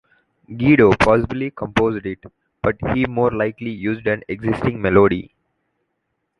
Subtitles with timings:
[0.47, 2.23] Guido possibly composed it,
[2.63, 5.35] but he more likely used an existing melody.